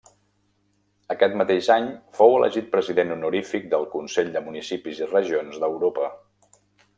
[1.15, 1.89] Aquest mateix any
[2.19, 6.11] fou elegit president honorífic del Consell de Municipis i Regions d'Europa.